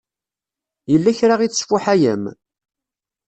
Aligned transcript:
Yella 0.91 1.17
kra 1.17 1.35
i 1.45 1.47
tesfuḥayem? 1.49 2.23